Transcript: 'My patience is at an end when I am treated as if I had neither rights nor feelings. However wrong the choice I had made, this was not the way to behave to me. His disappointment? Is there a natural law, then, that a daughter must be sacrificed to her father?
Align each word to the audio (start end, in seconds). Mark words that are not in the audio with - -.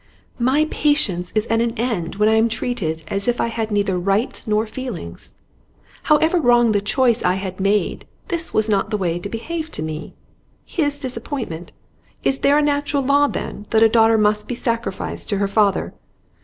'My 0.39 0.65
patience 0.71 1.31
is 1.35 1.45
at 1.45 1.61
an 1.61 1.77
end 1.77 2.15
when 2.15 2.27
I 2.27 2.33
am 2.33 2.49
treated 2.49 3.03
as 3.07 3.27
if 3.27 3.39
I 3.39 3.49
had 3.49 3.69
neither 3.69 3.99
rights 3.99 4.47
nor 4.47 4.65
feelings. 4.65 5.35
However 6.05 6.39
wrong 6.41 6.71
the 6.71 6.81
choice 6.81 7.21
I 7.21 7.35
had 7.35 7.59
made, 7.59 8.07
this 8.29 8.51
was 8.51 8.67
not 8.67 8.89
the 8.89 8.97
way 8.97 9.19
to 9.19 9.29
behave 9.29 9.69
to 9.73 9.83
me. 9.83 10.15
His 10.65 10.97
disappointment? 10.97 11.71
Is 12.23 12.39
there 12.39 12.57
a 12.57 12.63
natural 12.63 13.03
law, 13.03 13.27
then, 13.27 13.67
that 13.69 13.83
a 13.83 13.89
daughter 13.89 14.17
must 14.17 14.47
be 14.47 14.55
sacrificed 14.55 15.29
to 15.29 15.37
her 15.37 15.47
father? 15.47 15.93